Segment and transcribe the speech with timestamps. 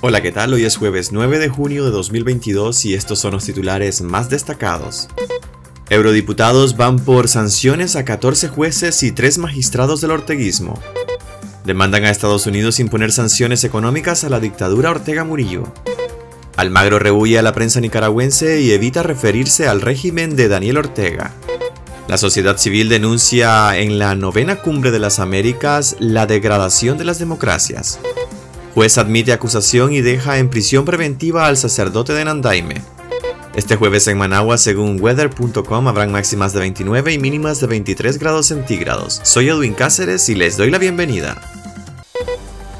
[0.00, 0.54] Hola, ¿qué tal?
[0.54, 5.08] Hoy es jueves 9 de junio de 2022 y estos son los titulares más destacados.
[5.90, 10.80] Eurodiputados van por sanciones a 14 jueces y 3 magistrados del orteguismo.
[11.64, 15.64] Demandan a Estados Unidos imponer sanciones económicas a la dictadura Ortega Murillo.
[16.56, 21.32] Almagro rehuye a la prensa nicaragüense y evita referirse al régimen de Daniel Ortega.
[22.06, 27.18] La sociedad civil denuncia en la novena cumbre de las Américas la degradación de las
[27.18, 27.98] democracias.
[28.78, 32.80] Juez admite acusación y deja en prisión preventiva al sacerdote de Nandaime.
[33.56, 38.46] Este jueves en Managua, según weather.com, habrán máximas de 29 y mínimas de 23 grados
[38.46, 39.20] centígrados.
[39.24, 41.42] Soy Edwin Cáceres y les doy la bienvenida.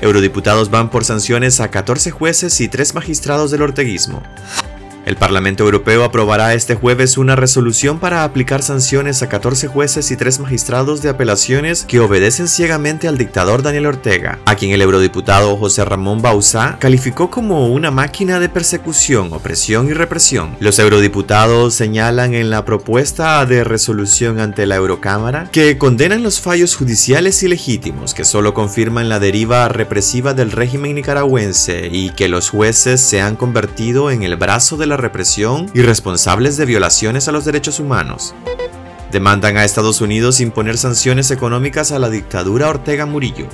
[0.00, 4.22] Eurodiputados van por sanciones a 14 jueces y 3 magistrados del orteguismo.
[5.06, 10.16] El Parlamento Europeo aprobará este jueves una resolución para aplicar sanciones a 14 jueces y
[10.16, 15.56] 3 magistrados de apelaciones que obedecen ciegamente al dictador Daniel Ortega, a quien el eurodiputado
[15.56, 20.54] José Ramón Bauzá calificó como una máquina de persecución, opresión y represión.
[20.60, 26.76] Los eurodiputados señalan en la propuesta de resolución ante la Eurocámara que condenan los fallos
[26.76, 33.00] judiciales ilegítimos que solo confirman la deriva represiva del régimen nicaragüense y que los jueces
[33.00, 37.46] se han convertido en el brazo de la represión y responsables de violaciones a los
[37.46, 38.34] derechos humanos.
[39.10, 43.48] Demandan a Estados Unidos imponer sanciones económicas a la dictadura Ortega Murillo.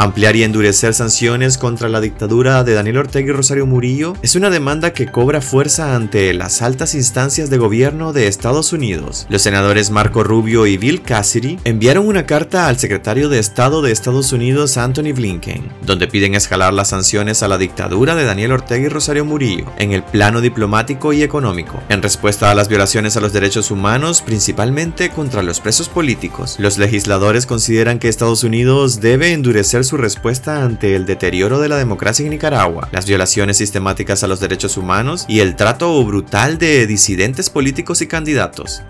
[0.00, 4.48] Ampliar y endurecer sanciones contra la dictadura de Daniel Ortega y Rosario Murillo es una
[4.48, 9.26] demanda que cobra fuerza ante las altas instancias de gobierno de Estados Unidos.
[9.28, 13.92] Los senadores Marco Rubio y Bill Cassidy enviaron una carta al secretario de Estado de
[13.92, 18.86] Estados Unidos Anthony Blinken, donde piden escalar las sanciones a la dictadura de Daniel Ortega
[18.86, 23.20] y Rosario Murillo en el plano diplomático y económico, en respuesta a las violaciones a
[23.20, 26.56] los derechos humanos, principalmente contra los presos políticos.
[26.58, 31.76] Los legisladores consideran que Estados Unidos debe endurecer su respuesta ante el deterioro de la
[31.76, 36.86] democracia en Nicaragua, las violaciones sistemáticas a los derechos humanos y el trato brutal de
[36.86, 38.82] disidentes políticos y candidatos.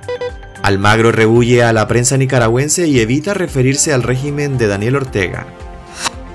[0.63, 5.47] Almagro rehuye a la prensa nicaragüense y evita referirse al régimen de Daniel Ortega.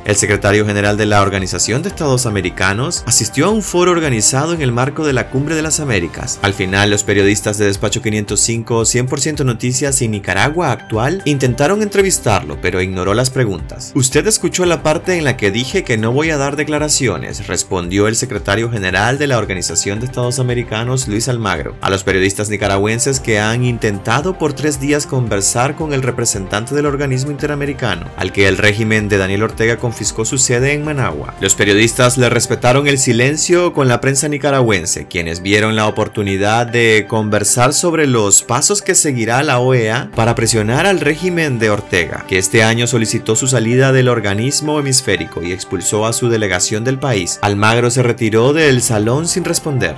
[0.05, 4.61] El secretario general de la Organización de Estados Americanos asistió a un foro organizado en
[4.61, 6.37] el marco de la Cumbre de las Américas.
[6.43, 12.83] Al final, los periodistas de Despacho 505 100% Noticias y Nicaragua Actual intentaron entrevistarlo, pero
[12.83, 13.93] ignoró las preguntas.
[13.95, 18.07] Usted escuchó la parte en la que dije que no voy a dar declaraciones, respondió
[18.07, 23.19] el secretario general de la Organización de Estados Americanos, Luis Almagro, a los periodistas nicaragüenses
[23.19, 28.47] que han intentado por tres días conversar con el representante del organismo interamericano, al que
[28.47, 31.35] el régimen de Daniel Ortega confiscó su sede en Managua.
[31.39, 37.05] Los periodistas le respetaron el silencio con la prensa nicaragüense, quienes vieron la oportunidad de
[37.07, 42.37] conversar sobre los pasos que seguirá la OEA para presionar al régimen de Ortega, que
[42.37, 47.39] este año solicitó su salida del organismo hemisférico y expulsó a su delegación del país.
[47.41, 49.95] Almagro se retiró del salón sin responder.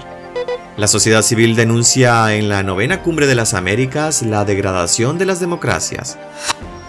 [0.77, 5.39] La sociedad civil denuncia en la novena cumbre de las Américas la degradación de las
[5.39, 6.19] democracias.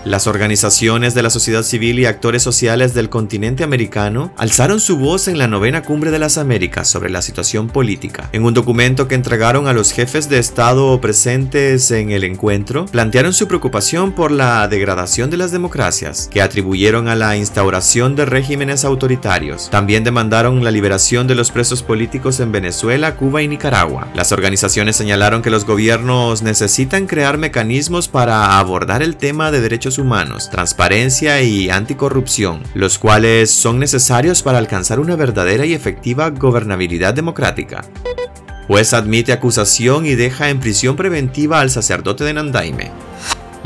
[0.05, 5.27] Las organizaciones de la sociedad civil y actores sociales del continente americano alzaron su voz
[5.27, 8.29] en la novena cumbre de las Américas sobre la situación política.
[8.33, 13.33] En un documento que entregaron a los jefes de Estado presentes en el encuentro, plantearon
[13.33, 18.85] su preocupación por la degradación de las democracias, que atribuyeron a la instauración de regímenes
[18.85, 19.69] autoritarios.
[19.69, 24.07] También demandaron la liberación de los presos políticos en Venezuela, Cuba y Nicaragua.
[24.15, 29.88] Las organizaciones señalaron que los gobiernos necesitan crear mecanismos para abordar el tema de derechos
[29.97, 37.15] humanos, transparencia y anticorrupción, los cuales son necesarios para alcanzar una verdadera y efectiva gobernabilidad
[37.15, 37.83] democrática.
[38.67, 42.91] Juez admite acusación y deja en prisión preventiva al sacerdote de Nandaime.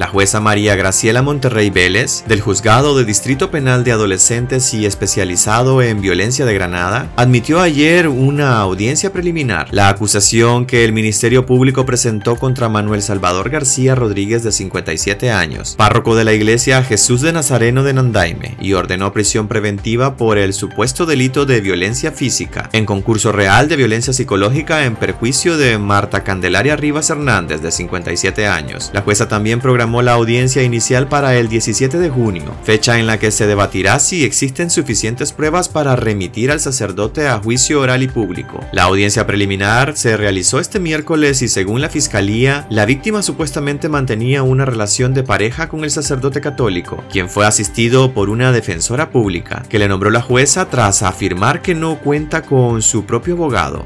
[0.02, 5.80] La jueza María Graciela Monterrey Vélez, del Juzgado de Distrito Penal de Adolescentes y especializado
[5.80, 11.86] en violencia de Granada, admitió ayer una audiencia preliminar la acusación que el Ministerio Público
[11.86, 17.32] presentó contra Manuel Salvador García Rodríguez de 57 años, párroco de la iglesia Jesús de
[17.32, 22.86] Nazareno de Nandaime, y ordenó prisión preventiva por el supuesto delito de violencia física en
[22.86, 28.90] concurso real de violencia psicológica en perjuicio de Marta Candelaria Rivas Hernández de 57 años.
[28.92, 33.18] La jueza también programó la audiencia inicial para el 17 de junio, fecha en la
[33.18, 38.08] que se debatirá si existen suficientes pruebas para remitir al sacerdote a juicio oral y
[38.08, 38.60] público.
[38.72, 44.42] La audiencia preliminar se realizó este miércoles y según la fiscalía, la víctima supuestamente mantenía
[44.42, 49.64] una relación de pareja con el sacerdote católico, quien fue asistido por una defensora pública,
[49.68, 53.84] que le nombró la jueza tras afirmar que no cuenta con su propio abogado.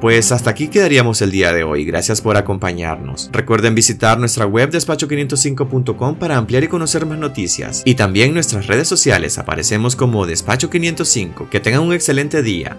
[0.00, 3.28] Pues hasta aquí quedaríamos el día de hoy, gracias por acompañarnos.
[3.32, 7.82] Recuerden visitar nuestra web despacho505.com para ampliar y conocer más noticias.
[7.84, 11.50] Y también nuestras redes sociales aparecemos como Despacho 505.
[11.50, 12.78] Que tengan un excelente día.